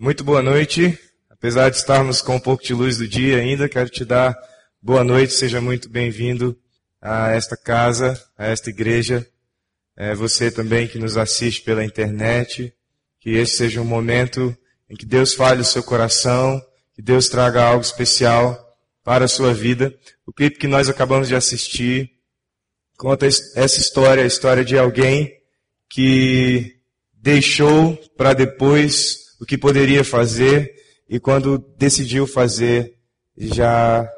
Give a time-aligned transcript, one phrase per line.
[0.00, 0.96] Muito boa noite.
[1.28, 4.32] Apesar de estarmos com um pouco de luz do dia ainda, quero te dar
[4.80, 5.32] boa noite.
[5.32, 6.56] Seja muito bem-vindo
[7.02, 9.26] a esta casa, a esta igreja.
[9.96, 12.72] É você também que nos assiste pela internet.
[13.18, 14.56] Que este seja um momento
[14.88, 16.62] em que Deus fale o seu coração,
[16.94, 19.92] que Deus traga algo especial para a sua vida.
[20.24, 22.08] O clipe que nós acabamos de assistir
[22.96, 25.32] conta essa história, a história de alguém
[25.90, 26.76] que
[27.12, 30.74] deixou para depois o que poderia fazer
[31.08, 32.94] e quando decidiu fazer
[33.36, 34.08] já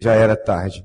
[0.00, 0.84] já era tarde.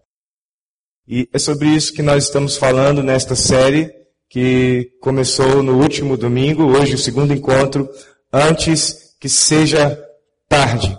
[1.07, 3.91] E é sobre isso que nós estamos falando nesta série
[4.29, 7.89] que começou no último domingo, hoje o segundo encontro,
[8.31, 9.99] antes que seja
[10.47, 10.97] tarde.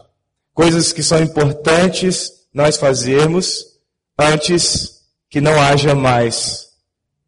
[0.52, 3.64] Coisas que são importantes nós fazermos
[4.18, 6.68] antes que não haja mais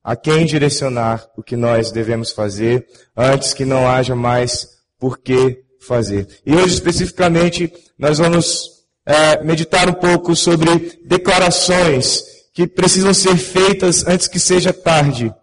[0.02, 4.71] a quem direcionar o que nós devemos fazer, antes que não haja mais
[5.02, 6.29] por que fazer.
[6.47, 8.69] E hoje, especificamente, nós vamos
[9.04, 12.23] é, meditar um pouco sobre declarações
[12.54, 15.35] que precisam ser feitas antes que seja tarde.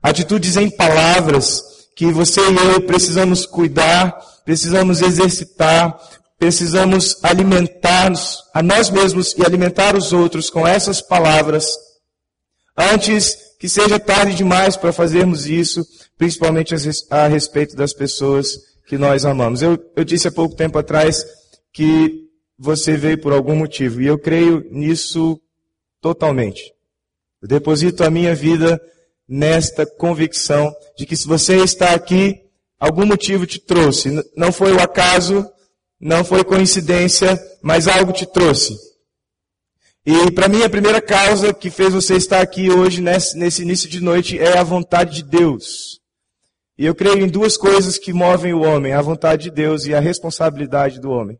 [0.00, 1.60] Atitudes em palavras
[1.96, 5.98] que você e eu precisamos cuidar, precisamos exercitar,
[6.38, 11.66] precisamos alimentar-nos a nós mesmos e alimentar os outros com essas palavras
[12.76, 15.84] antes que seja tarde demais para fazermos isso,
[16.16, 16.72] principalmente
[17.10, 19.60] a respeito das pessoas que nós amamos.
[19.60, 21.24] Eu, eu disse há pouco tempo atrás
[21.72, 22.26] que
[22.58, 25.40] você veio por algum motivo, e eu creio nisso
[26.00, 26.72] totalmente.
[27.40, 28.80] Eu deposito a minha vida
[29.28, 32.40] nesta convicção de que se você está aqui,
[32.80, 34.10] algum motivo te trouxe.
[34.34, 35.46] Não foi o acaso,
[36.00, 38.74] não foi coincidência, mas algo te trouxe.
[40.04, 43.88] E para mim a primeira causa que fez você estar aqui hoje, nesse, nesse início
[43.88, 46.00] de noite, é a vontade de Deus.
[46.78, 49.94] E eu creio em duas coisas que movem o homem: a vontade de Deus e
[49.94, 51.36] a responsabilidade do homem.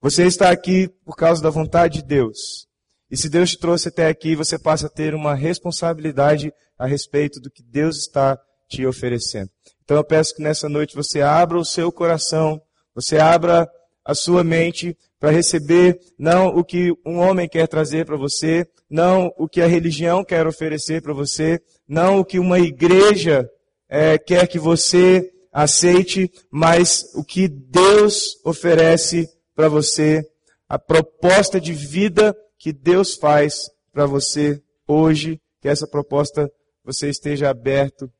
[0.00, 2.66] Você está aqui por causa da vontade de Deus.
[3.08, 7.38] E se Deus te trouxe até aqui, você passa a ter uma responsabilidade a respeito
[7.40, 8.36] do que Deus está
[8.68, 9.48] te oferecendo.
[9.84, 12.60] Então eu peço que nessa noite você abra o seu coração,
[12.94, 13.68] você abra
[14.04, 19.32] a sua mente para receber não o que um homem quer trazer para você, não
[19.36, 23.48] o que a religião quer oferecer para você, não o que uma igreja
[23.94, 30.26] é, quer que você aceite, mas o que Deus oferece para você,
[30.66, 36.50] a proposta de vida que Deus faz para você hoje, que essa proposta
[36.82, 38.10] você esteja aberto,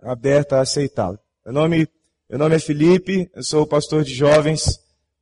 [0.00, 1.20] aberta a aceitá-la.
[1.44, 1.88] Meu nome,
[2.28, 4.80] meu nome é Felipe, eu sou o pastor de jovens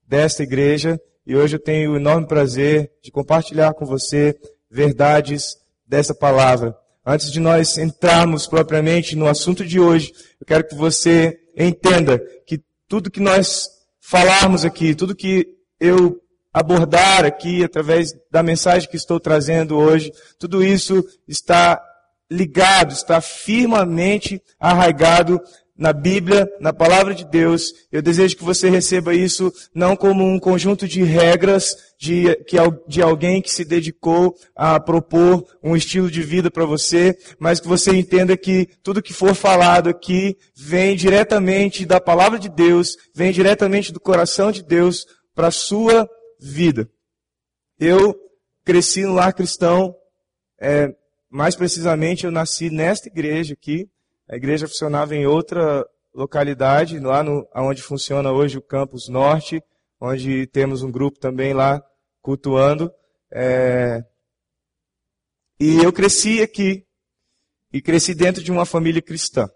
[0.08, 6.14] desta igreja e hoje eu tenho o enorme prazer de compartilhar com você verdades dessa
[6.14, 6.75] palavra.
[7.09, 12.61] Antes de nós entrarmos propriamente no assunto de hoje, eu quero que você entenda que
[12.89, 13.69] tudo que nós
[14.00, 15.47] falarmos aqui, tudo que
[15.78, 16.21] eu
[16.53, 21.81] abordar aqui através da mensagem que estou trazendo hoje, tudo isso está
[22.28, 25.41] ligado, está firmemente arraigado
[25.76, 27.72] na Bíblia, na palavra de Deus.
[27.92, 32.56] Eu desejo que você receba isso não como um conjunto de regras de, que,
[32.88, 37.69] de alguém que se dedicou a propor um estilo de vida para você, mas que
[37.69, 43.32] você entenda que tudo que for falado aqui vem diretamente da palavra de Deus, vem
[43.32, 46.08] diretamente do coração de Deus para a sua
[46.41, 46.88] vida.
[47.78, 48.16] Eu
[48.64, 49.94] cresci no lar cristão,
[50.60, 50.88] é,
[51.31, 53.88] mais precisamente eu nasci nesta igreja aqui,
[54.28, 59.62] a igreja funcionava em outra localidade, lá no, onde funciona hoje o Campus Norte,
[60.00, 61.82] onde temos um grupo também lá
[62.22, 62.91] cultuando.
[63.32, 64.03] É...
[65.60, 66.84] E eu cresci aqui,
[67.72, 69.48] e cresci dentro de uma família cristã.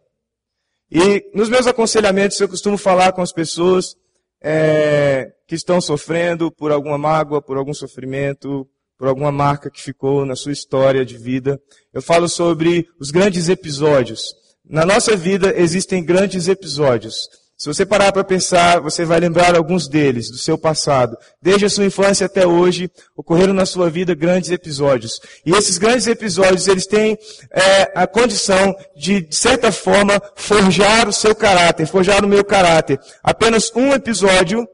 [0.91, 3.95] E nos meus aconselhamentos eu costumo falar com as pessoas
[4.43, 10.27] é, que estão sofrendo por alguma mágoa, por algum sofrimento, por alguma marca que ficou
[10.27, 11.61] na sua história de vida.
[11.93, 14.35] Eu falo sobre os grandes episódios.
[14.71, 17.29] Na nossa vida existem grandes episódios.
[17.59, 21.19] Se você parar para pensar, você vai lembrar alguns deles, do seu passado.
[21.43, 25.21] Desde a sua infância até hoje, ocorreram na sua vida grandes episódios.
[25.45, 27.19] E esses grandes episódios, eles têm
[27.51, 32.99] é, a condição de, de certa forma, forjar o seu caráter, forjar o meu caráter.
[33.25, 34.65] Apenas um episódio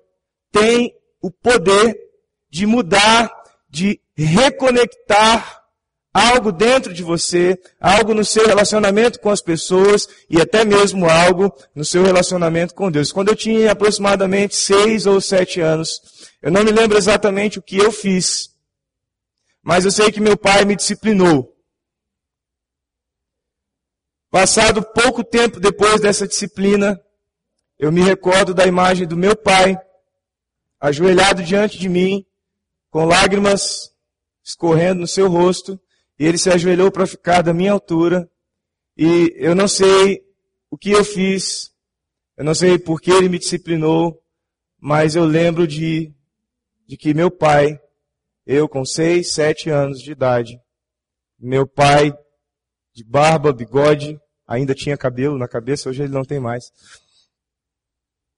[0.52, 0.92] tem
[1.22, 1.96] o poder
[2.50, 3.32] de mudar,
[3.70, 5.55] de reconectar
[6.16, 11.54] algo dentro de você, algo no seu relacionamento com as pessoas e até mesmo algo
[11.74, 13.12] no seu relacionamento com Deus.
[13.12, 16.00] Quando eu tinha aproximadamente seis ou sete anos,
[16.40, 18.48] eu não me lembro exatamente o que eu fiz,
[19.62, 21.54] mas eu sei que meu pai me disciplinou.
[24.30, 26.98] Passado pouco tempo depois dessa disciplina,
[27.78, 29.78] eu me recordo da imagem do meu pai,
[30.80, 32.24] ajoelhado diante de mim,
[32.90, 33.92] com lágrimas
[34.42, 35.78] escorrendo no seu rosto,
[36.18, 38.30] e ele se ajoelhou para ficar da minha altura,
[38.96, 40.22] e eu não sei
[40.70, 41.72] o que eu fiz,
[42.36, 44.22] eu não sei por que ele me disciplinou,
[44.78, 46.12] mas eu lembro de,
[46.86, 47.80] de que meu pai,
[48.46, 50.60] eu com seis, sete anos de idade,
[51.38, 52.12] meu pai
[52.94, 56.72] de barba, bigode, ainda tinha cabelo na cabeça, hoje ele não tem mais.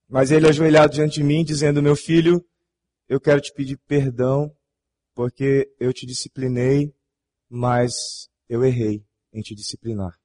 [0.09, 2.45] Mas ele ajoelhado diante de mim, dizendo: Meu filho,
[3.09, 4.51] eu quero te pedir perdão,
[5.15, 6.93] porque eu te disciplinei,
[7.49, 10.19] mas eu errei em te disciplinar.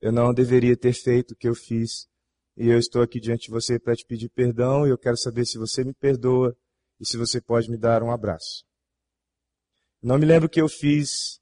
[0.00, 2.06] Eu não deveria ter feito o que eu fiz,
[2.56, 5.44] e eu estou aqui diante de você para te pedir perdão, e eu quero saber
[5.44, 6.56] se você me perdoa
[7.00, 8.64] e se você pode me dar um abraço.
[10.02, 11.40] Não me lembro o que eu fiz,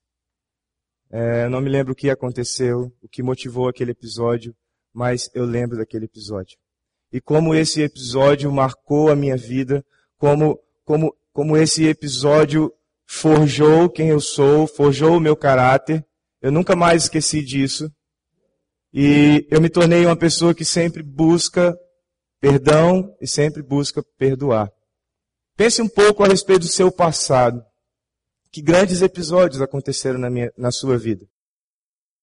[1.10, 4.56] é, não me lembro o que aconteceu, o que motivou aquele episódio,
[4.92, 6.56] mas eu lembro daquele episódio
[7.12, 9.84] e como esse episódio marcou a minha vida,
[10.16, 12.72] como, como, como esse episódio
[13.12, 16.02] forjou quem eu sou, forjou o meu caráter.
[16.40, 17.92] Eu nunca mais esqueci disso.
[18.90, 21.76] E eu me tornei uma pessoa que sempre busca
[22.40, 24.72] perdão e sempre busca perdoar.
[25.56, 27.62] Pense um pouco a respeito do seu passado.
[28.50, 31.26] Que grandes episódios aconteceram na, minha, na sua vida.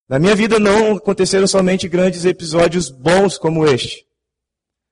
[0.07, 4.05] Na minha vida não aconteceram somente grandes episódios bons como este.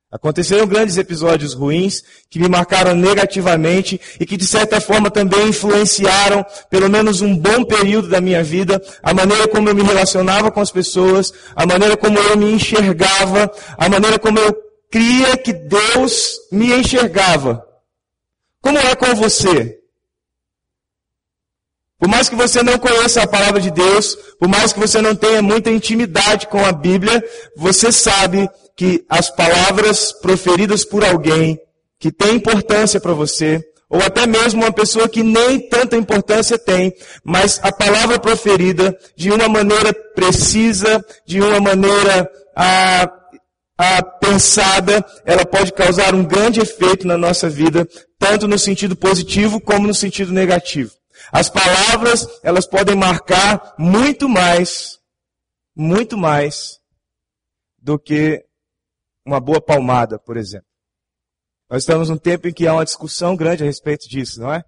[0.10, 6.46] Aconteceram grandes episódios ruins que me marcaram negativamente e que de certa forma também influenciaram,
[6.70, 10.62] pelo menos um bom período da minha vida, a maneira como eu me relacionava com
[10.62, 14.56] as pessoas, a maneira como eu me enxergava, a maneira como eu
[14.90, 17.62] cria que Deus me enxergava.
[18.62, 19.78] Como é com você?
[22.00, 25.16] Por mais que você não conheça a palavra de Deus, por mais que você não
[25.16, 27.22] tenha muita intimidade com a Bíblia,
[27.58, 31.60] você sabe que as palavras proferidas por alguém
[32.00, 33.60] que tem importância para você,
[33.90, 36.94] ou até mesmo uma pessoa que nem tanta importância tem,
[37.24, 43.12] mas a palavra proferida de uma maneira precisa, de uma maneira ah,
[43.80, 47.88] ah, pensada, ela pode causar um grande efeito na nossa vida,
[48.20, 50.92] tanto no sentido positivo como no sentido negativo.
[51.32, 55.00] As palavras, elas podem marcar muito mais,
[55.76, 56.78] muito mais
[57.82, 58.47] do que
[59.28, 60.68] uma boa palmada, por exemplo.
[61.70, 64.64] Nós estamos num tempo em que há uma discussão grande a respeito disso, não é?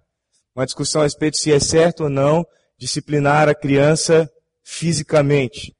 [0.54, 2.44] Uma discussão a respeito se é certo ou não
[2.78, 4.30] disciplinar a criança
[4.62, 5.74] fisicamente.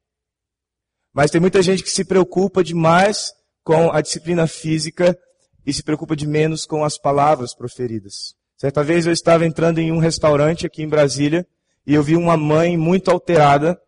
[1.13, 3.33] Mas tem muita gente que se preocupa demais
[3.63, 5.17] com a disciplina física
[5.67, 8.35] e se preocupa de menos com as palavras proferidas.
[8.57, 11.47] Certa vez eu estava entrando em um restaurante aqui em Brasília
[11.87, 13.79] e eu vi uma mãe muito alterada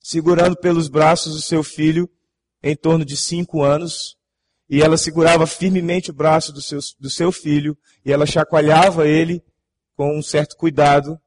[0.00, 2.08] segurando pelos braços o seu filho
[2.66, 4.16] em torno de cinco anos,
[4.70, 9.44] e ela segurava firmemente o braço do seu, do seu filho, e ela chacoalhava ele
[9.94, 11.20] com um certo cuidado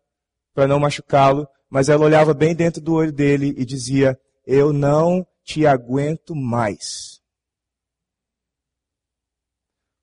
[0.51, 5.23] para não machucá-lo, mas ela olhava bem dentro do olho dele e dizia: Eu não
[5.43, 7.21] te aguento mais.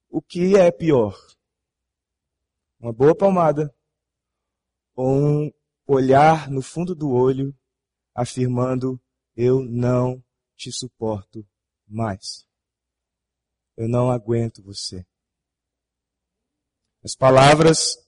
[0.08, 1.19] O que é pior?
[2.78, 3.75] Uma boa palmada
[4.94, 5.50] ou um
[5.84, 7.52] olhar no fundo do olho
[8.14, 9.00] afirmando:
[9.36, 10.24] Eu não
[10.56, 11.47] te suporto
[11.87, 12.47] mais.
[13.77, 15.05] Eu não aguento você.
[17.05, 17.99] As palavras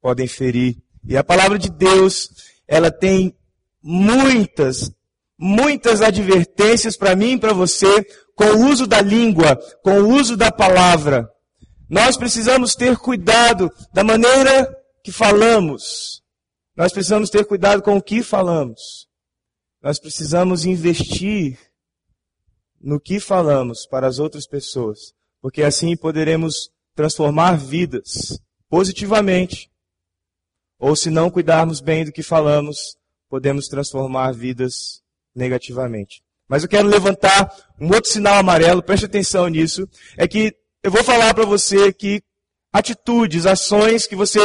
[0.00, 0.76] podem ferir.
[1.04, 2.30] E a palavra de Deus,
[2.66, 3.36] ela tem
[3.82, 4.90] muitas,
[5.38, 10.36] muitas advertências para mim e para você com o uso da língua, com o uso
[10.36, 11.28] da palavra.
[11.88, 14.68] Nós precisamos ter cuidado da maneira
[15.02, 16.22] que falamos.
[16.76, 19.07] Nós precisamos ter cuidado com o que falamos.
[19.82, 21.58] Nós precisamos investir
[22.80, 29.70] no que falamos para as outras pessoas, porque assim poderemos transformar vidas positivamente.
[30.78, 32.96] Ou se não cuidarmos bem do que falamos,
[33.28, 35.00] podemos transformar vidas
[35.34, 36.22] negativamente.
[36.48, 41.04] Mas eu quero levantar um outro sinal amarelo, preste atenção nisso, é que eu vou
[41.04, 42.22] falar para você que
[42.72, 44.40] atitudes, ações que você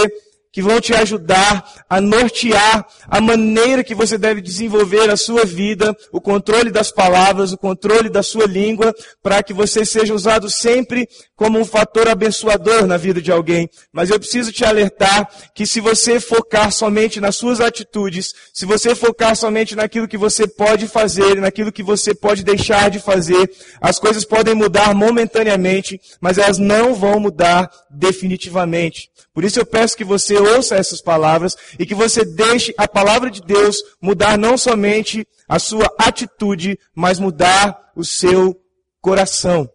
[0.54, 5.98] que vão te ajudar a nortear a maneira que você deve desenvolver a sua vida,
[6.12, 11.10] o controle das palavras, o controle da sua língua, para que você seja usado sempre
[11.36, 13.68] como um fator abençoador na vida de alguém.
[13.92, 18.94] Mas eu preciso te alertar que se você focar somente nas suas atitudes, se você
[18.94, 23.98] focar somente naquilo que você pode fazer, naquilo que você pode deixar de fazer, as
[23.98, 29.10] coisas podem mudar momentaneamente, mas elas não vão mudar definitivamente.
[29.34, 33.32] Por isso eu peço que você ouça essas palavras e que você deixe a palavra
[33.32, 38.60] de Deus mudar não somente a sua atitude, mas mudar o seu
[39.02, 39.70] coração.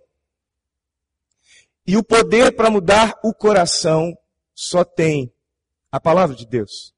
[1.87, 4.15] E o poder para mudar o coração
[4.55, 5.33] só tem
[5.91, 6.93] a palavra de Deus.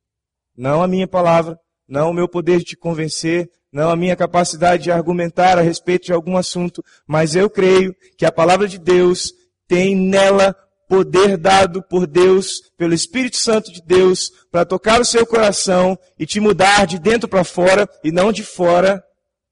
[0.56, 4.84] Não a minha palavra, não o meu poder de te convencer, não a minha capacidade
[4.84, 9.32] de argumentar a respeito de algum assunto, mas eu creio que a palavra de Deus
[9.68, 10.56] tem nela
[10.90, 16.26] poder dado por Deus, pelo Espírito Santo de Deus, para tocar o seu coração e
[16.26, 19.00] te mudar de dentro para fora e não de fora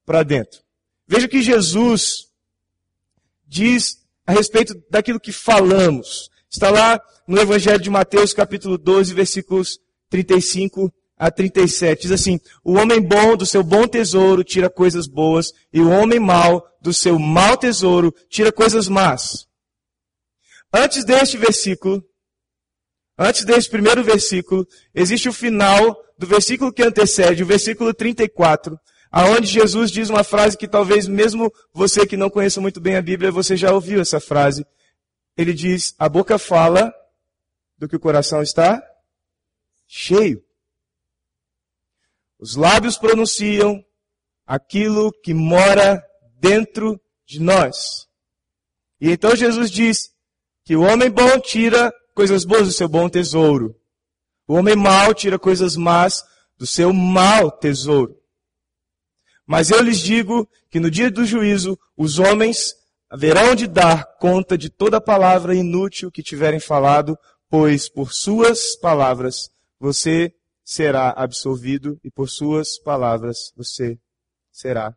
[0.05, 0.59] para dentro.
[1.07, 2.25] Veja que Jesus
[3.47, 6.29] diz a respeito daquilo que falamos.
[6.49, 9.79] Está lá no Evangelho de Mateus, capítulo 12, versículos
[10.09, 12.01] 35 a 37.
[12.01, 16.19] Diz assim: O homem bom do seu bom tesouro tira coisas boas, e o homem
[16.19, 19.48] mau do seu mau tesouro tira coisas más.
[20.73, 22.03] Antes deste versículo,
[23.17, 28.79] antes deste primeiro versículo, existe o final do versículo que antecede, o versículo 34,
[29.11, 33.01] aonde Jesus diz uma frase que talvez mesmo você que não conheça muito bem a
[33.01, 34.65] Bíblia, você já ouviu essa frase.
[35.35, 36.93] Ele diz: "A boca fala
[37.77, 38.83] do que o coração está
[39.87, 40.43] cheio.
[42.37, 43.83] Os lábios pronunciam
[44.45, 46.03] aquilo que mora
[46.39, 48.07] dentro de nós."
[49.01, 50.13] E então Jesus diz:
[50.69, 53.75] que o homem bom tira coisas boas do seu bom tesouro.
[54.47, 56.23] O homem mau tira coisas más
[56.59, 58.15] do seu mau tesouro.
[59.47, 62.75] Mas eu lhes digo que no dia do juízo os homens
[63.09, 67.17] haverão de dar conta de toda palavra inútil que tiverem falado,
[67.49, 69.49] pois por suas palavras
[69.79, 70.31] você
[70.63, 73.97] será absolvido e por suas palavras você
[74.51, 74.95] será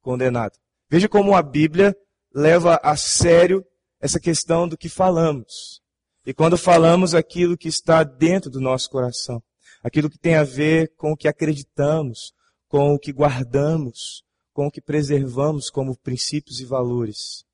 [0.00, 0.56] condenado.
[0.88, 1.94] Veja como a Bíblia
[2.34, 3.62] leva a sério
[4.00, 5.80] essa questão do que falamos.
[6.24, 9.42] E quando falamos aquilo que está dentro do nosso coração,
[9.82, 12.32] aquilo que tem a ver com o que acreditamos,
[12.68, 17.44] com o que guardamos, com o que preservamos como princípios e valores.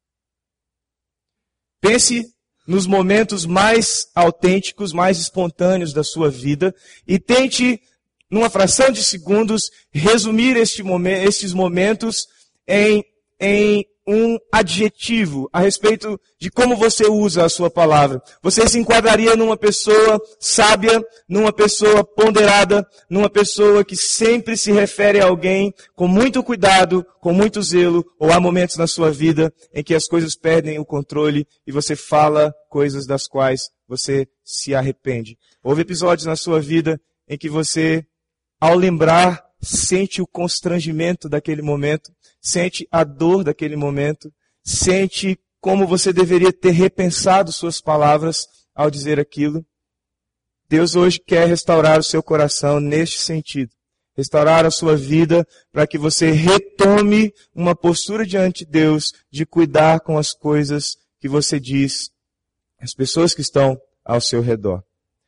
[1.80, 2.34] Pense
[2.66, 6.74] nos momentos mais autênticos, mais espontâneos da sua vida
[7.06, 7.80] e tente,
[8.28, 10.82] numa fração de segundos, resumir este
[11.24, 12.26] estes momentos
[12.66, 13.04] em,
[13.38, 18.22] em um adjetivo a respeito de como você usa a sua palavra.
[18.42, 25.20] Você se enquadraria numa pessoa sábia, numa pessoa ponderada, numa pessoa que sempre se refere
[25.20, 29.82] a alguém com muito cuidado, com muito zelo, ou há momentos na sua vida em
[29.82, 35.36] que as coisas perdem o controle e você fala coisas das quais você se arrepende.
[35.62, 38.04] Houve episódios na sua vida em que você,
[38.60, 44.32] ao lembrar, sente o constrangimento daquele momento, sente a dor daquele momento,
[44.62, 49.64] sente como você deveria ter repensado suas palavras ao dizer aquilo.
[50.68, 53.72] Deus hoje quer restaurar o seu coração neste sentido.
[54.16, 60.00] Restaurar a sua vida para que você retome uma postura diante de Deus de cuidar
[60.00, 62.10] com as coisas que você diz,
[62.80, 64.85] as pessoas que estão ao seu redor.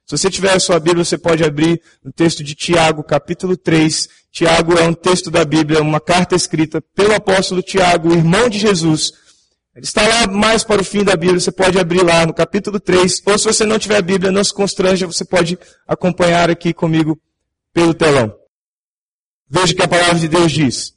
[0.08, 4.08] Se você tiver a sua Bíblia, você pode abrir no texto de Tiago, capítulo 3.
[4.32, 9.12] Tiago é um texto da Bíblia, uma carta escrita pelo apóstolo Tiago, irmão de Jesus.
[9.76, 12.80] Ele está lá mais para o fim da Bíblia, você pode abrir lá no capítulo
[12.80, 13.20] 3.
[13.26, 17.20] Ou se você não tiver a Bíblia, não se constranja, você pode acompanhar aqui comigo
[17.74, 18.34] pelo telão.
[19.46, 20.94] Veja o que a palavra de Deus diz.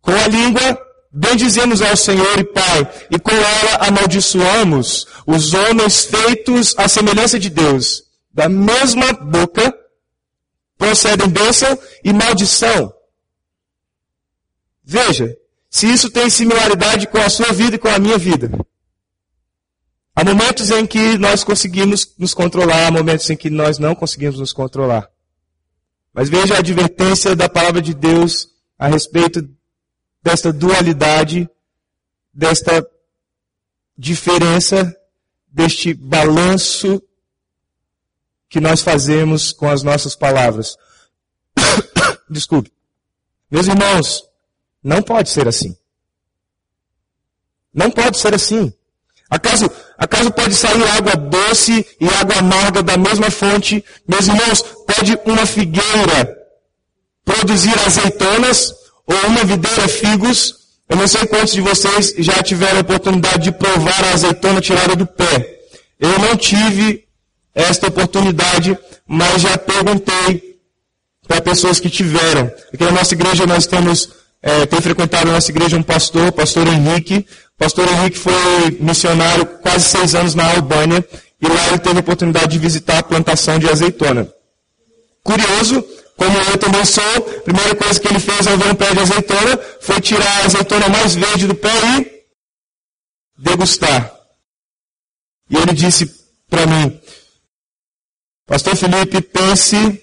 [0.00, 0.80] Com a língua
[1.12, 7.50] bendizemos ao Senhor e Pai, e com ela amaldiçoamos os homens feitos à semelhança de
[7.50, 8.07] Deus
[8.38, 9.76] da mesma boca
[10.76, 12.94] procedem bênção e maldição.
[14.84, 15.36] Veja,
[15.68, 18.48] se isso tem similaridade com a sua vida e com a minha vida.
[20.14, 24.38] Há momentos em que nós conseguimos nos controlar, há momentos em que nós não conseguimos
[24.38, 25.10] nos controlar.
[26.14, 29.48] Mas veja a advertência da palavra de Deus a respeito
[30.22, 31.50] desta dualidade,
[32.32, 32.88] desta
[33.96, 34.96] diferença,
[35.52, 37.02] deste balanço
[38.48, 40.76] que nós fazemos com as nossas palavras.
[42.30, 42.72] Desculpe.
[43.50, 44.24] Meus irmãos,
[44.82, 45.76] não pode ser assim.
[47.72, 48.72] Não pode ser assim.
[49.30, 53.84] Acaso, acaso pode sair água doce e água amarga da mesma fonte?
[54.06, 56.36] Meus irmãos, pode uma figueira
[57.24, 58.74] produzir azeitonas
[59.06, 60.54] ou uma videira figos?
[60.88, 64.96] Eu não sei quantos de vocês já tiveram a oportunidade de provar a azeitona tirada
[64.96, 65.60] do pé.
[66.00, 67.07] Eu não tive
[67.58, 70.58] esta oportunidade, mas já perguntei
[71.26, 72.50] para pessoas que tiveram.
[72.72, 74.10] Aqui na nossa igreja nós temos,
[74.40, 77.26] é, tem frequentado a nossa igreja um pastor, pastor Henrique.
[77.58, 81.04] Pastor Henrique foi missionário quase seis anos na Albânia
[81.42, 84.32] e lá ele teve a oportunidade de visitar a plantação de azeitona.
[85.24, 85.84] Curioso,
[86.16, 89.00] como eu também sou, a primeira coisa que ele fez ao ver um pé de
[89.00, 92.22] azeitona foi tirar a azeitona mais verde do pé e
[93.36, 94.14] degustar.
[95.50, 96.98] E ele disse para mim,
[98.48, 100.02] Pastor Felipe, pense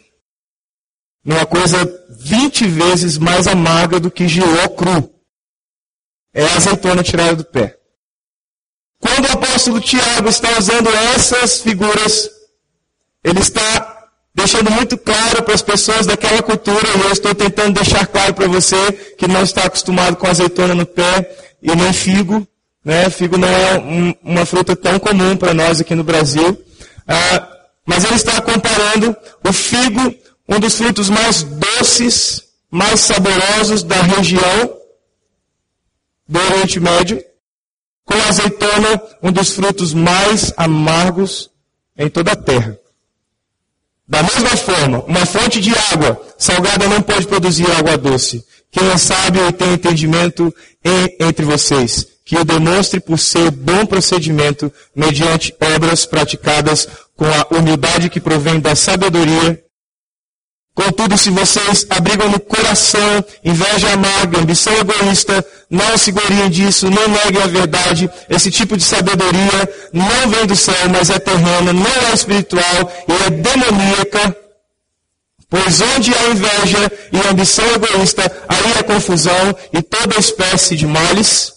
[1.23, 1.77] numa coisa
[2.19, 5.11] 20 vezes mais amarga do que giló cru.
[6.31, 7.75] É a azeitona tirada do pé.
[8.99, 12.29] Quando o apóstolo Tiago está usando essas figuras,
[13.23, 18.05] ele está deixando muito claro para as pessoas daquela cultura, e eu estou tentando deixar
[18.05, 22.47] claro para você que não está acostumado com azeitona no pé e nem figo.
[22.83, 23.09] Né?
[23.09, 26.63] Figo não é um, uma fruta tão comum para nós aqui no Brasil.
[27.07, 27.54] Ah,
[27.85, 29.15] mas ele está comparando
[29.47, 30.15] o figo,
[30.49, 34.77] um dos frutos mais doces, mais saborosos da região
[36.27, 37.23] do Oriente Médio,
[38.03, 41.49] com a azeitona, um dos frutos mais amargos
[41.97, 42.77] em toda a terra.
[44.07, 48.45] Da mesma forma, uma fonte de água salgada não pode produzir água doce.
[48.71, 50.53] Quem é sábio e tem entendimento
[51.19, 58.09] entre vocês, que o demonstre por seu bom procedimento, mediante obras praticadas com a humildade
[58.09, 59.65] que provém da sabedoria
[60.75, 67.07] Contudo, se vocês abrigam no coração inveja amarga, ambição egoísta, não se gloriem disso, não
[67.07, 68.09] neguem a verdade.
[68.29, 73.23] Esse tipo de sabedoria não vem do céu, mas é terrena, não é espiritual e
[73.25, 74.37] é demoníaca.
[75.49, 81.53] Pois onde há inveja e ambição egoísta, aí há confusão e toda espécie de males.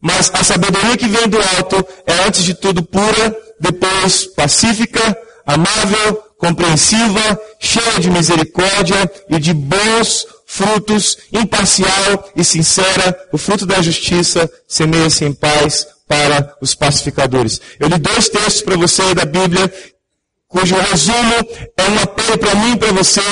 [0.00, 5.16] Mas a sabedoria que vem do alto é antes de tudo pura, depois pacífica,
[5.46, 13.80] amável, compreensiva, cheia de misericórdia e de bons frutos, imparcial e sincera, o fruto da
[13.80, 17.60] justiça semeia-se em paz para os pacificadores.
[17.78, 19.72] Eu li dois textos para você da Bíblia,
[20.48, 21.34] cujo resumo
[21.76, 23.22] é um apelo para mim e para você.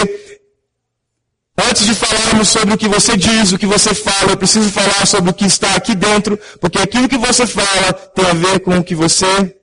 [1.69, 5.05] Antes de falarmos sobre o que você diz, o que você fala, eu preciso falar
[5.07, 8.79] sobre o que está aqui dentro, porque aquilo que você fala tem a ver com
[8.79, 9.60] o que você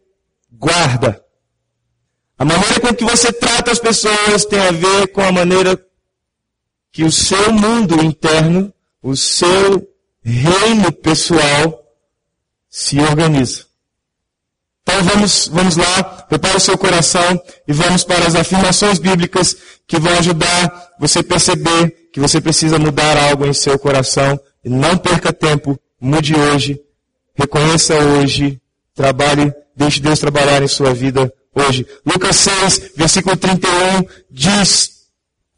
[0.58, 1.24] guarda.
[2.38, 5.80] A maneira com que você trata as pessoas tem a ver com a maneira
[6.92, 9.88] que o seu mundo interno, o seu
[10.24, 11.84] reino pessoal
[12.70, 13.66] se organiza.
[14.82, 20.00] Então vamos, vamos lá, prepare o seu coração e vamos para as afirmações bíblicas que
[20.00, 24.40] vão ajudar você a perceber que você precisa mudar algo em seu coração.
[24.64, 26.82] E não perca tempo, mude hoje,
[27.36, 28.62] reconheça hoje,
[28.98, 31.86] trabalhe, deixe Deus trabalhar em sua vida hoje.
[32.06, 34.90] Lucas 6, versículo 31 diz: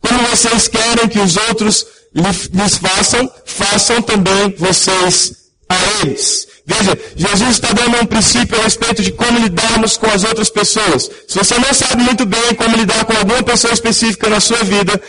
[0.01, 5.33] Como vocês querem que os outros lhes façam, façam também vocês
[5.69, 6.47] a eles.
[6.65, 11.09] Veja, Jesus está dando um princípio a respeito de como lidarmos com as outras pessoas.
[11.27, 15.01] Se você não sabe muito bem como lidar com alguma pessoa específica na sua vida,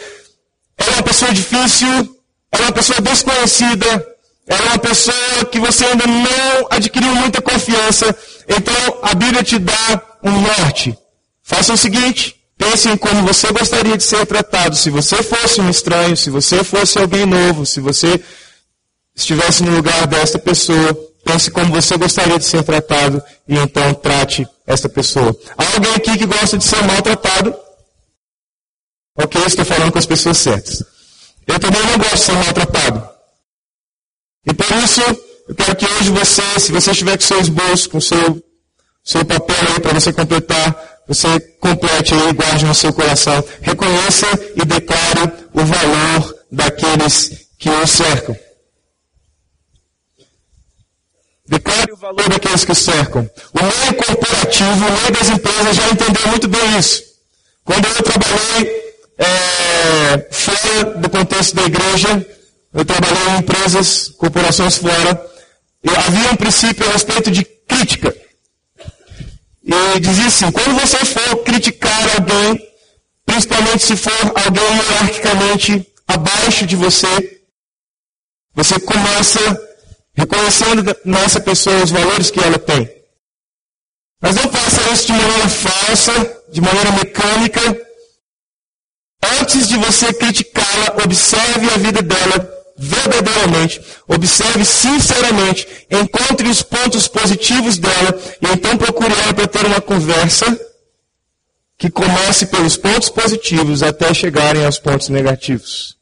[0.78, 2.16] é uma pessoa difícil,
[2.52, 4.09] é uma pessoa desconhecida,
[4.46, 8.16] ela é uma pessoa que você ainda não adquiriu muita confiança,
[8.48, 10.96] então a Bíblia te dá um norte.
[11.42, 14.76] Faça o seguinte: pense em como você gostaria de ser tratado.
[14.76, 18.20] Se você fosse um estranho, se você fosse alguém novo, se você
[19.14, 24.48] estivesse no lugar desta pessoa, pense como você gostaria de ser tratado e então trate
[24.66, 25.36] esta pessoa.
[25.56, 27.54] Há alguém aqui que gosta de ser maltratado?
[29.16, 30.82] Ok, estou falando com as pessoas certas.
[31.46, 33.19] Eu também não gosto de ser maltratado.
[34.46, 35.00] E por isso,
[35.48, 38.42] eu quero que hoje você, se você estiver com seu esboço, com seu,
[39.04, 43.44] seu papel aí para você completar, você complete aí guarde no seu coração.
[43.60, 48.36] Reconheça e declare o valor daqueles que o cercam.
[51.48, 53.28] Declare o valor daqueles que o cercam.
[53.52, 57.02] O meio corporativo, o meio das empresas já entendeu muito bem isso.
[57.64, 62.26] Quando eu trabalhei é, fora do contexto da igreja,
[62.72, 65.30] eu trabalhei em empresas, corporações fora,
[66.06, 68.14] havia um princípio a respeito de crítica.
[69.62, 72.68] E dizia assim, quando você for criticar alguém,
[73.26, 74.12] principalmente se for
[74.44, 77.42] alguém hierarquicamente abaixo de você,
[78.54, 79.40] você começa
[80.14, 82.88] reconhecendo nessa pessoa os valores que ela tem.
[84.20, 87.60] Mas não faça isso de maneira falsa, de maneira mecânica.
[89.40, 97.76] Antes de você criticá-la, observe a vida dela verdadeiramente, observe sinceramente, encontre os pontos positivos
[97.76, 100.46] dela e então procure ela para ter uma conversa
[101.76, 105.98] que comece pelos pontos positivos até chegarem aos pontos negativos.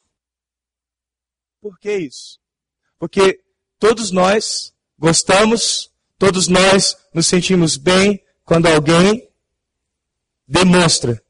[1.60, 2.38] Por que isso?
[2.96, 3.40] Porque
[3.80, 9.28] todos nós gostamos, todos nós nos sentimos bem quando alguém
[10.46, 11.20] demonstra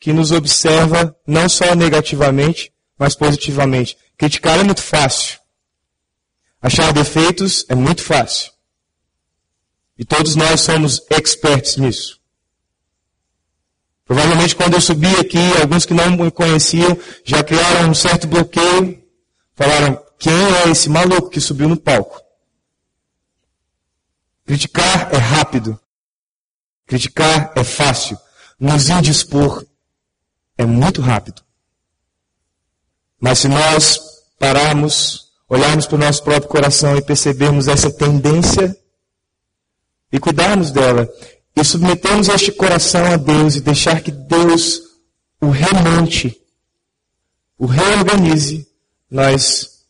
[0.00, 3.96] que nos observa não só negativamente, mas positivamente.
[4.16, 5.38] Criticar é muito fácil.
[6.60, 8.50] Achar defeitos é muito fácil.
[9.98, 12.20] E todos nós somos experts nisso.
[14.04, 19.02] Provavelmente quando eu subi aqui, alguns que não me conheciam já criaram um certo bloqueio.
[19.54, 22.22] Falaram, quem é esse maluco que subiu no palco?
[24.44, 25.78] Criticar é rápido.
[26.86, 28.18] Criticar é fácil.
[28.58, 29.66] Nos indispor
[30.56, 31.45] é muito rápido.
[33.20, 34.00] Mas se nós
[34.38, 38.76] pararmos, olharmos para o nosso próprio coração e percebermos essa tendência
[40.12, 41.08] e cuidarmos dela,
[41.54, 44.82] e submetermos este coração a Deus e deixar que Deus
[45.40, 46.40] o remonte,
[47.58, 48.66] o reorganize,
[49.10, 49.84] nós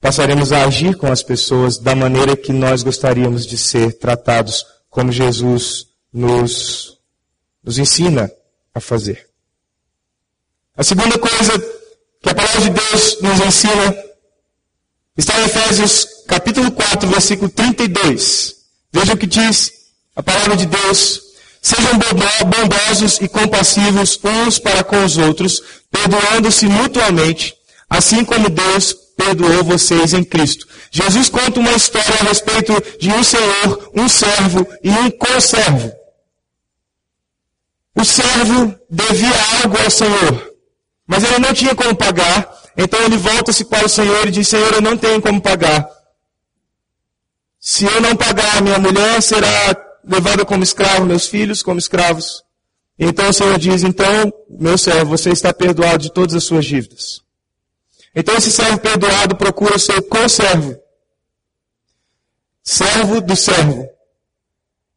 [0.00, 5.12] passaremos a agir com as pessoas da maneira que nós gostaríamos de ser tratados, como
[5.12, 6.98] Jesus nos,
[7.62, 8.30] nos ensina
[8.74, 9.28] a fazer.
[10.76, 11.81] A segunda coisa
[12.22, 13.96] que a palavra de Deus nos ensina
[15.16, 18.54] está em Efésios capítulo 4, versículo 32.
[18.92, 19.72] Veja o que diz
[20.14, 21.20] a palavra de Deus.
[21.60, 21.92] Sejam
[22.46, 27.54] bondosos e compassivos uns para com os outros, perdoando-se mutuamente,
[27.88, 30.66] assim como Deus perdoou vocês em Cristo.
[30.90, 35.92] Jesus conta uma história a respeito de um senhor, um servo e um conservo.
[37.94, 40.51] O servo devia algo ao senhor,
[41.06, 44.72] mas ele não tinha como pagar, então ele volta-se para o senhor e diz: Senhor,
[44.72, 45.88] eu não tenho como pagar.
[47.60, 49.48] Se eu não pagar, minha mulher será
[50.04, 52.42] levada como escravo, meus filhos como escravos.
[52.98, 57.22] Então o Senhor diz: Então, meu servo, você está perdoado de todas as suas dívidas.
[58.14, 60.76] Então esse servo perdoado procura o seu conservo,
[62.62, 63.88] servo do servo.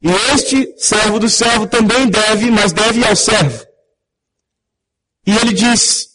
[0.02, 3.66] E este servo do servo também deve, mas deve ao servo.
[5.26, 6.10] E ele diz: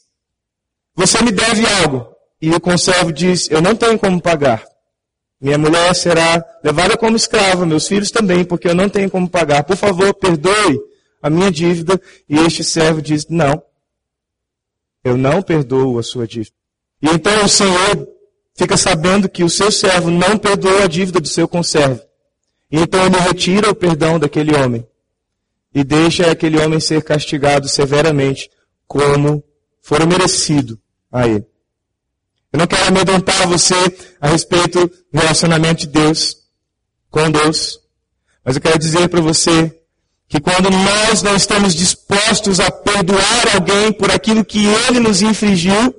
[0.95, 2.07] Você me deve algo.
[2.41, 4.65] E o conservo diz: Eu não tenho como pagar.
[5.41, 9.65] Minha mulher será levada como escrava, meus filhos também, porque eu não tenho como pagar.
[9.65, 10.79] Por favor, perdoe
[11.23, 12.01] a minha dívida.
[12.29, 13.63] E este servo diz: Não,
[15.03, 16.55] eu não perdoo a sua dívida.
[17.03, 18.09] E então o Senhor
[18.55, 22.01] fica sabendo que o seu servo não perdoou a dívida do seu conservo.
[22.71, 24.87] E então ele retira o perdão daquele homem
[25.75, 28.51] e deixa aquele homem ser castigado severamente,
[28.91, 29.45] como
[29.81, 30.77] for merecido
[31.13, 31.47] a ele.
[32.53, 33.77] Eu não quero amedrontar você
[34.21, 36.39] a respeito do relacionamento de Deus
[37.09, 37.79] com Deus.
[38.45, 39.73] Mas eu quero dizer para você
[40.29, 45.95] que quando nós não estamos dispostos a perdoar alguém por aquilo que ele nos infligiu,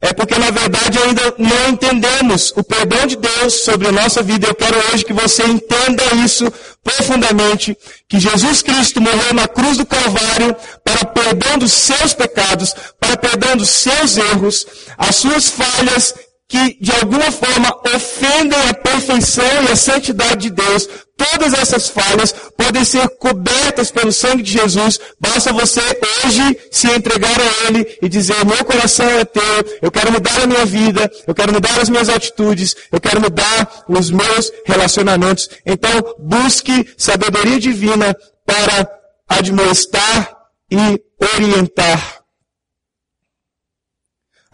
[0.00, 4.46] é porque na verdade ainda não entendemos o perdão de Deus sobre a nossa vida.
[4.46, 6.52] Eu quero hoje que você entenda isso
[6.82, 7.76] profundamente,
[8.08, 10.54] que Jesus Cristo morreu na cruz do Calvário
[10.84, 14.66] para perdão dos seus pecados, para perdão dos seus erros,
[14.98, 16.14] as suas falhas
[16.54, 22.32] que de alguma forma ofendem a perfeição e a santidade de Deus, todas essas falhas
[22.56, 25.00] podem ser cobertas pelo sangue de Jesus.
[25.18, 29.42] Basta você hoje se entregar a Ele e dizer: Meu coração é teu,
[29.82, 33.84] eu quero mudar a minha vida, eu quero mudar as minhas atitudes, eu quero mudar
[33.88, 35.50] os meus relacionamentos.
[35.66, 35.90] Então,
[36.20, 38.88] busque sabedoria divina para
[39.28, 40.36] admoestar
[40.70, 41.02] e
[41.36, 42.23] orientar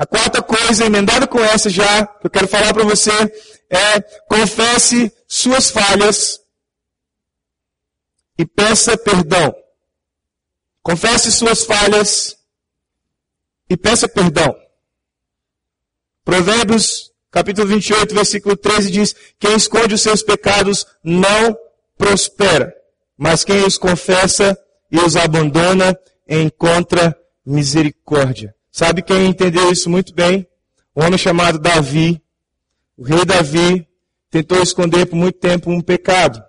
[0.01, 3.11] a quarta coisa, emendada com essa já, que eu quero falar para você,
[3.69, 6.41] é confesse suas falhas
[8.39, 9.55] e peça perdão.
[10.83, 12.35] Confesse suas falhas
[13.69, 14.57] e peça perdão.
[16.25, 21.55] Provérbios, capítulo 28, versículo 13 diz: Quem esconde os seus pecados não
[21.99, 22.75] prospera,
[23.19, 24.59] mas quem os confessa
[24.91, 25.95] e os abandona
[26.27, 28.55] encontra misericórdia.
[28.71, 30.47] Sabe quem entendeu isso muito bem?
[30.95, 32.23] Um homem chamado Davi.
[32.97, 33.87] O rei Davi
[34.31, 36.43] tentou esconder por muito tempo um pecado.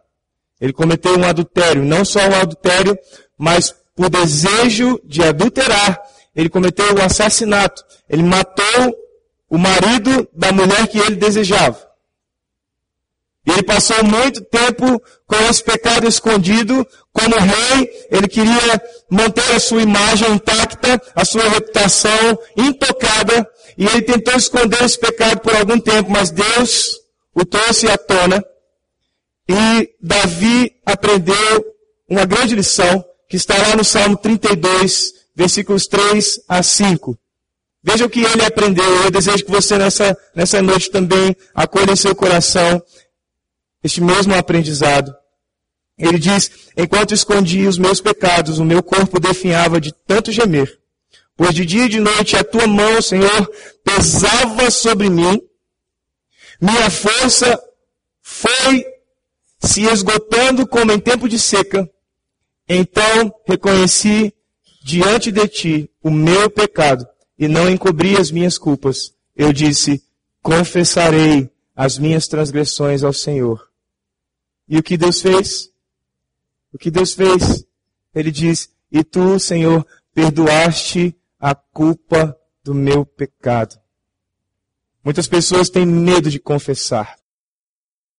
[0.60, 2.98] Ele cometeu um adultério, não só um adultério,
[3.38, 6.00] mas por desejo de adulterar,
[6.36, 7.84] ele cometeu um assassinato.
[8.08, 8.96] Ele matou
[9.50, 11.91] o marido da mulher que ele desejava.
[13.46, 16.86] Ele passou muito tempo com esse pecado escondido.
[17.12, 23.48] Como rei, ele queria manter a sua imagem intacta, a sua reputação intocada.
[23.78, 27.00] E ele tentou esconder esse pecado por algum tempo, mas Deus
[27.34, 28.44] o trouxe à tona.
[29.50, 31.66] E Davi aprendeu
[32.08, 37.18] uma grande lição, que está lá no Salmo 32, versículos 3 a 5.
[37.84, 39.04] Veja o que ele aprendeu.
[39.04, 42.82] Eu desejo que você nessa, nessa noite também acolha em seu coração
[43.84, 45.15] este mesmo aprendizado.
[45.98, 50.80] Ele diz: Enquanto escondia os meus pecados, o meu corpo definhava de tanto gemer.
[51.36, 53.50] Pois de dia e de noite a tua mão, Senhor,
[53.84, 55.41] pesava sobre mim.
[56.60, 57.60] Minha força
[58.22, 58.86] foi
[59.60, 61.89] se esgotando como em tempo de seca,
[62.67, 64.34] então reconheci
[64.84, 69.13] diante de ti o meu pecado e não encobri as minhas culpas.
[69.36, 70.04] Eu disse:
[70.41, 73.71] confessarei as minhas transgressões ao Senhor.
[74.72, 75.70] E o que Deus fez?
[76.72, 77.66] O que Deus fez?
[78.16, 83.78] Ele diz: E tu, Senhor, perdoaste a culpa do meu pecado.
[85.04, 87.18] Muitas pessoas têm medo de confessar.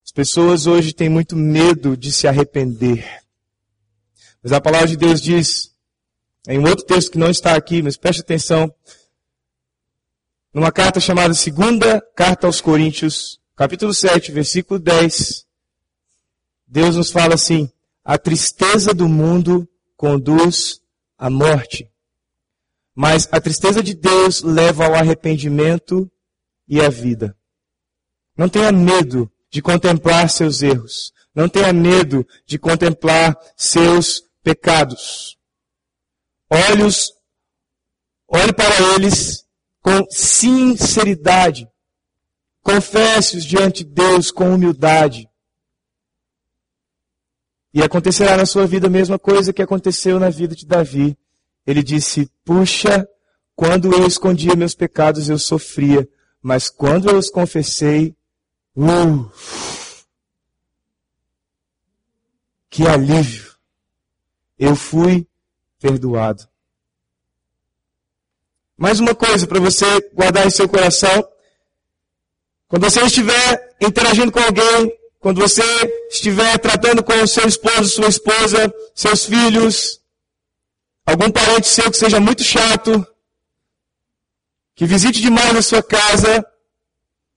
[0.04, 3.22] As pessoas hoje têm muito medo de se arrepender.
[4.42, 5.74] Mas a palavra de Deus diz,
[6.46, 8.70] em um outro texto que não está aqui, mas preste atenção,
[10.52, 15.41] numa carta chamada Segunda Carta aos Coríntios, capítulo 7, versículo 10,
[16.72, 17.70] Deus nos fala assim:
[18.02, 20.80] a tristeza do mundo conduz
[21.18, 21.86] à morte,
[22.94, 26.10] mas a tristeza de Deus leva ao arrependimento
[26.66, 27.36] e à vida.
[28.34, 31.12] Não tenha medo de contemplar seus erros.
[31.34, 35.36] Não tenha medo de contemplar seus pecados.
[36.50, 37.12] Olhos,
[38.26, 39.44] olhe para eles
[39.82, 41.68] com sinceridade.
[42.62, 45.28] Confesse-os diante de Deus com humildade.
[47.74, 51.16] E acontecerá na sua vida a mesma coisa que aconteceu na vida de Davi.
[51.66, 53.08] Ele disse: Puxa,
[53.56, 56.08] quando eu escondia meus pecados, eu sofria,
[56.42, 58.14] mas quando eu os confessei,
[58.76, 59.30] uh,
[62.68, 63.52] que alívio!
[64.58, 65.26] Eu fui
[65.80, 66.46] perdoado.
[68.76, 71.28] Mais uma coisa para você guardar em seu coração.
[72.68, 75.62] Quando você estiver interagindo com alguém, quando você
[76.10, 80.00] estiver tratando com o seu esposo, sua esposa, seus filhos,
[81.06, 83.06] algum parente seu que seja muito chato,
[84.74, 86.44] que visite demais a sua casa.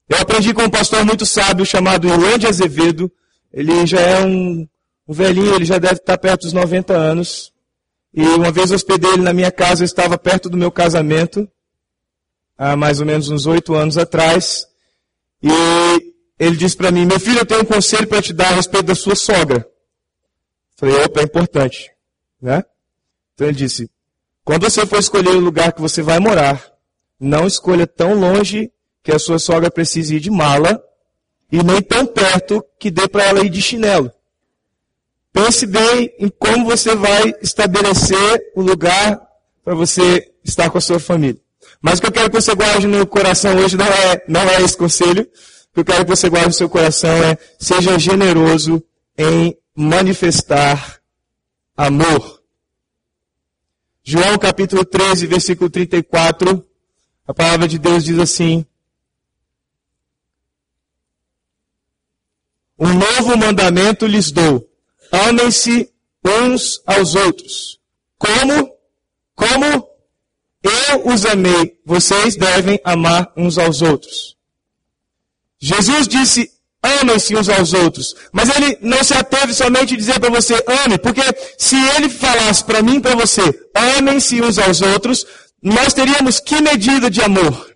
[0.09, 3.11] Eu aprendi com um pastor muito sábio chamado Ilande Azevedo.
[3.53, 4.67] Ele já é um,
[5.07, 7.53] um velhinho, ele já deve estar perto dos 90 anos.
[8.11, 11.47] E uma vez hospedei ele na minha casa, eu estava perto do meu casamento,
[12.57, 14.65] há mais ou menos uns oito anos atrás.
[15.43, 18.55] E ele disse para mim: Meu filho, eu tenho um conselho para te dar a
[18.55, 19.67] respeito da sua sogra.
[20.75, 21.91] Falei: opa, é importante.
[22.41, 22.63] Né?
[23.33, 23.89] Então ele disse:
[24.43, 26.63] Quando você for escolher o lugar que você vai morar,
[27.19, 28.71] não escolha tão longe
[29.01, 30.81] que a sua sogra precise ir de mala
[31.51, 34.11] e nem tão perto que dê para ela ir de chinelo.
[35.31, 39.21] Pense bem em como você vai estabelecer o lugar
[39.63, 41.39] para você estar com a sua família.
[41.81, 44.61] Mas o que eu quero que você guarde no coração hoje não é, não é
[44.61, 45.27] esse conselho,
[45.75, 48.81] que eu quero que você guarde no seu coração é, seja generoso
[49.17, 51.01] em manifestar
[51.75, 52.41] amor.
[54.01, 56.65] João capítulo 13, versículo 34,
[57.27, 58.65] a palavra de Deus diz assim:
[62.79, 64.65] Um novo mandamento lhes dou:
[65.11, 65.91] amem-se
[66.23, 67.81] uns aos outros.
[68.17, 68.73] Como?
[69.35, 69.89] Como
[70.63, 74.35] eu os amei, vocês devem amar uns aos outros.
[75.65, 78.15] Jesus disse, amem-se uns aos outros.
[78.31, 80.53] Mas ele não se ateve somente a dizer para você,
[80.85, 81.23] ame, porque
[81.57, 83.41] se ele falasse para mim e para você,
[83.73, 85.25] amem-se uns aos outros,
[85.63, 87.75] nós teríamos que medida de amor?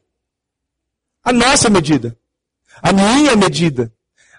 [1.23, 2.15] A nossa medida.
[2.79, 3.91] A minha medida.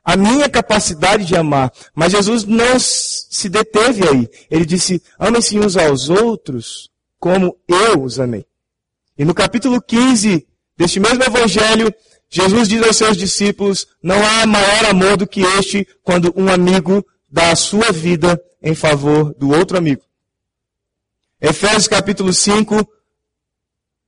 [0.05, 1.73] A minha capacidade de amar.
[1.93, 4.29] Mas Jesus não se deteve aí.
[4.49, 8.47] Ele disse, amem-se uns aos outros como eu os amei.
[9.19, 10.47] E no capítulo 15
[10.79, 11.93] deste mesmo evangelho,
[12.31, 17.05] Jesus diz aos seus discípulos: não há maior amor do que este quando um amigo
[17.29, 20.03] dá a sua vida em favor do outro amigo.
[21.40, 22.87] Efésios capítulo 5,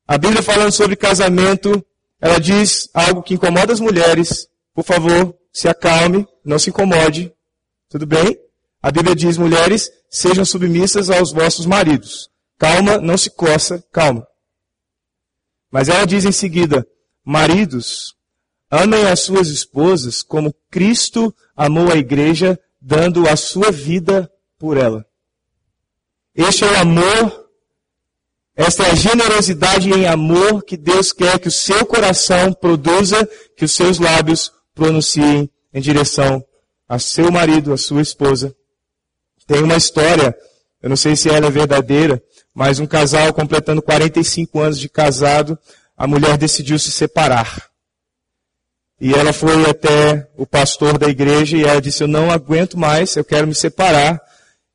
[0.06, 1.84] a Bíblia falando sobre casamento,
[2.20, 4.48] ela diz algo que incomoda as mulheres.
[4.74, 7.32] Por favor, se acalme, não se incomode.
[7.88, 8.38] Tudo bem?
[8.82, 12.30] A Bíblia diz, mulheres, sejam submissas aos vossos maridos.
[12.58, 14.26] Calma, não se coça, calma.
[15.70, 16.86] Mas ela diz em seguida,
[17.24, 18.14] Maridos,
[18.70, 25.06] amem as suas esposas como Cristo amou a igreja, dando a sua vida por ela.
[26.34, 27.48] Este é o amor,
[28.56, 33.64] esta é a generosidade em amor que Deus quer que o seu coração produza, que
[33.64, 36.44] os seus lábios pronunciem em direção
[36.88, 38.54] a seu marido, a sua esposa.
[39.46, 40.36] Tem uma história,
[40.82, 42.22] eu não sei se ela é verdadeira,
[42.54, 45.58] mas um casal completando 45 anos de casado,
[46.02, 47.70] a mulher decidiu se separar.
[49.00, 53.14] E ela foi até o pastor da igreja e ela disse: Eu não aguento mais,
[53.14, 54.20] eu quero me separar.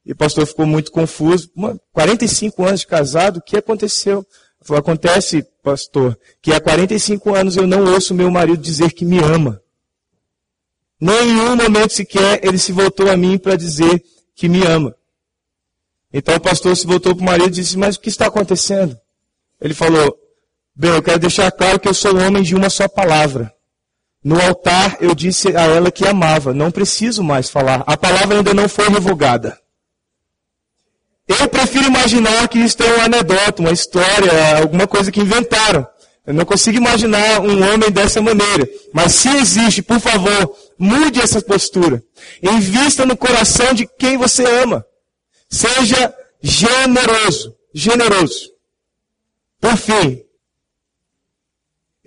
[0.05, 1.51] E o pastor ficou muito confuso.
[1.91, 4.25] 45 anos de casado, o que aconteceu?
[4.61, 9.19] Falou: Acontece, pastor, que há 45 anos eu não ouço meu marido dizer que me
[9.19, 9.61] ama.
[10.97, 14.01] Nenhum momento sequer ele se voltou a mim para dizer
[14.33, 14.95] que me ama.
[16.13, 18.97] Então o pastor se voltou para o marido e disse: Mas o que está acontecendo?
[19.59, 20.17] Ele falou:
[20.79, 23.51] Bem, eu quero deixar claro que eu sou homem de uma só palavra.
[24.23, 27.83] No altar eu disse a ela que amava, não preciso mais falar.
[27.87, 29.59] A palavra ainda não foi revogada.
[31.27, 35.87] Eu prefiro imaginar que isso é uma anedota, uma história, alguma coisa que inventaram.
[36.27, 38.69] Eu não consigo imaginar um homem dessa maneira.
[38.93, 42.03] Mas se existe, por favor, mude essa postura.
[42.43, 44.85] Invista no coração de quem você ama.
[45.49, 47.55] Seja generoso.
[47.73, 48.51] Generoso.
[49.59, 50.21] Por fim,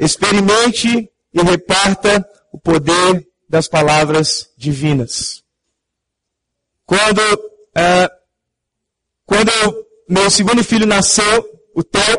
[0.00, 5.42] experimente e reparta o poder das palavras divinas.
[6.86, 8.10] Quando uh,
[9.26, 9.52] quando
[10.08, 12.18] meu segundo filho nasceu, o Theo,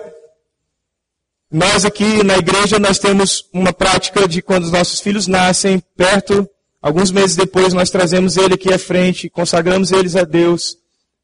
[1.52, 6.50] nós aqui na igreja nós temos uma prática de quando os nossos filhos nascem, perto,
[6.82, 10.78] alguns meses depois nós trazemos ele aqui à frente, consagramos eles a Deus.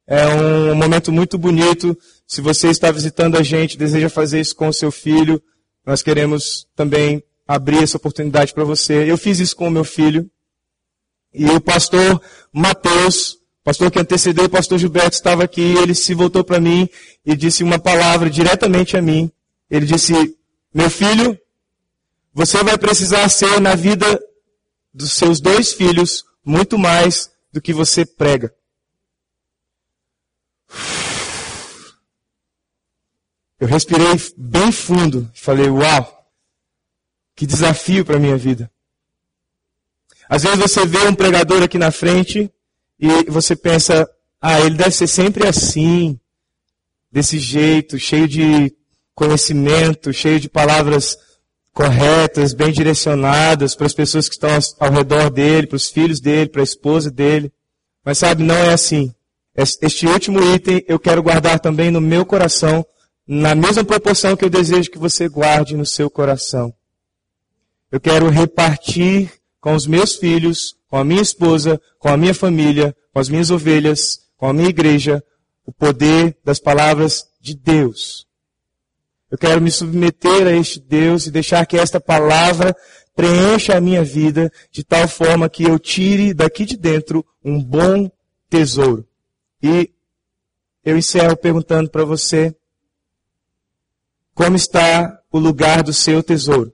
[0.05, 1.97] É um momento muito bonito.
[2.25, 5.41] Se você está visitando a gente, deseja fazer isso com o seu filho,
[5.87, 9.09] nós queremos também abrir essa oportunidade para você.
[9.09, 10.29] Eu fiz isso com o meu filho.
[11.33, 12.21] E o pastor
[12.51, 16.89] Mateus, pastor que antecedeu o pastor Gilberto estava aqui, ele se voltou para mim
[17.25, 19.31] e disse uma palavra diretamente a mim.
[19.71, 20.13] Ele disse:
[20.73, 21.39] Meu filho,
[22.33, 24.21] você vai precisar ser na vida
[24.93, 28.53] dos seus dois filhos muito mais do que você prega.
[33.59, 36.27] Eu respirei bem fundo e falei: Uau,
[37.35, 38.71] que desafio para a minha vida.
[40.29, 42.51] Às vezes você vê um pregador aqui na frente
[42.99, 44.09] e você pensa,
[44.41, 46.19] ah, ele deve ser sempre assim,
[47.11, 48.75] desse jeito, cheio de
[49.15, 51.17] conhecimento, cheio de palavras
[51.71, 56.49] corretas, bem direcionadas para as pessoas que estão ao redor dele, para os filhos dele,
[56.49, 57.51] para a esposa dele.
[58.03, 59.13] Mas sabe, não é assim.
[59.55, 62.85] Este último item eu quero guardar também no meu coração,
[63.27, 66.73] na mesma proporção que eu desejo que você guarde no seu coração.
[67.91, 72.95] Eu quero repartir com os meus filhos com a minha esposa, com a minha família,
[73.13, 75.23] com as minhas ovelhas, com a minha igreja,
[75.65, 78.25] o poder das palavras de Deus.
[79.29, 82.75] Eu quero me submeter a este Deus e deixar que esta palavra
[83.13, 88.09] preencha a minha vida de tal forma que eu tire daqui de dentro um bom
[88.49, 89.05] tesouro.
[89.61, 89.91] E
[90.85, 92.55] eu encerro perguntando para você:
[94.37, 96.71] como está o lugar do seu tesouro?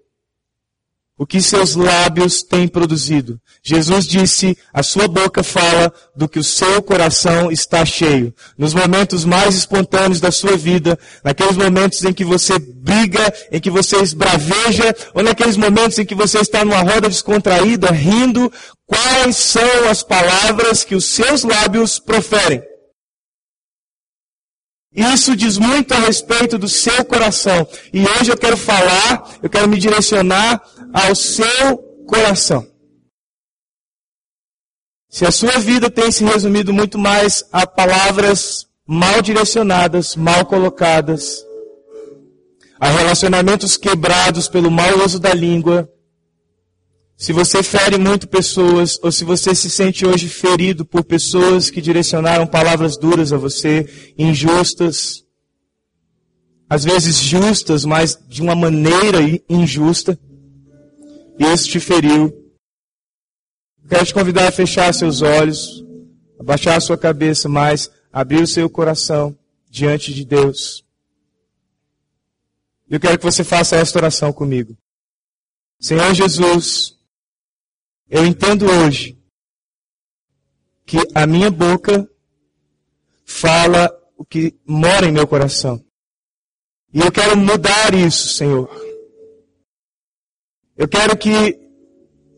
[1.17, 3.39] o que seus lábios têm produzido.
[3.63, 8.33] Jesus disse: a sua boca fala do que o seu coração está cheio.
[8.57, 13.69] Nos momentos mais espontâneos da sua vida, naqueles momentos em que você briga, em que
[13.69, 18.51] você esbraveja, ou naqueles momentos em que você está numa roda descontraída, rindo,
[18.85, 22.72] quais são as palavras que os seus lábios proferem?
[24.95, 27.67] Isso diz muito a respeito do seu coração.
[27.91, 30.61] E hoje eu quero falar, eu quero me direcionar
[30.93, 31.77] ao seu
[32.07, 32.67] coração.
[35.09, 41.43] Se a sua vida tem se resumido muito mais a palavras mal direcionadas, mal colocadas,
[42.79, 45.89] a relacionamentos quebrados pelo mau uso da língua,
[47.23, 51.79] se você fere muito pessoas, ou se você se sente hoje ferido por pessoas que
[51.79, 55.23] direcionaram palavras duras a você, injustas,
[56.69, 60.19] às vezes justas, mas de uma maneira injusta,
[61.39, 62.53] e isso te feriu.
[63.87, 65.81] Quero te convidar a fechar seus olhos,
[66.37, 69.33] abaixar a sua cabeça, mas abrir o seu coração
[69.69, 70.83] diante de Deus.
[72.89, 74.77] Eu quero que você faça esta oração comigo.
[75.79, 77.01] Senhor Jesus,
[78.13, 79.17] eu entendo hoje
[80.85, 82.07] que a minha boca
[83.25, 85.83] fala o que mora em meu coração.
[86.93, 88.69] E eu quero mudar isso, Senhor.
[90.77, 91.59] Eu quero que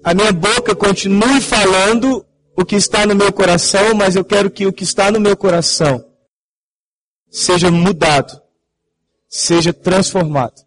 [0.01, 4.65] a minha boca continue falando o que está no meu coração, mas eu quero que
[4.65, 6.09] o que está no meu coração
[7.29, 8.41] seja mudado,
[9.27, 10.65] seja transformado.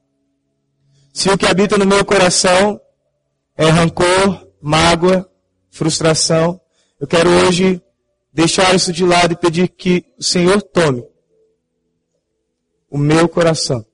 [1.14, 2.78] Se o que habita no meu coração
[3.56, 5.28] é rancor, mágoa,
[5.70, 6.60] frustração,
[7.00, 7.82] eu quero hoje
[8.32, 11.04] deixar isso de lado e pedir que o Senhor tome
[12.90, 13.84] o meu coração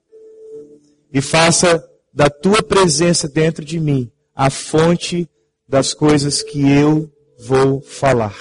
[1.12, 5.28] e faça da tua presença dentro de mim a fonte
[5.68, 8.36] das coisas que eu vou falar.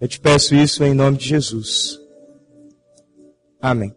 [0.00, 1.98] Eu te peço isso em nome de Jesus.
[3.60, 3.94] Amém.